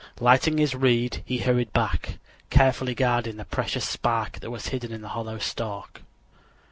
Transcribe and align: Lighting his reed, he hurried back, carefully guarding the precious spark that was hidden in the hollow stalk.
Lighting 0.19 0.57
his 0.57 0.73
reed, 0.73 1.21
he 1.27 1.37
hurried 1.37 1.73
back, 1.73 2.17
carefully 2.49 2.95
guarding 2.95 3.37
the 3.37 3.45
precious 3.45 3.87
spark 3.87 4.39
that 4.39 4.49
was 4.49 4.69
hidden 4.69 4.91
in 4.91 5.01
the 5.03 5.09
hollow 5.09 5.37
stalk. 5.37 6.01